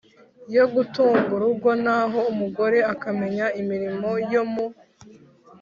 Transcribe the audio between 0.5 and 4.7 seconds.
yo gutunga urugo naho umugore akamenya imirimo yo mu